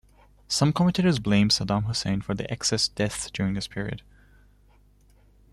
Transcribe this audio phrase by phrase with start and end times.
[0.47, 4.01] Some commentators blame Saddam Hussein for the excess deaths during this period.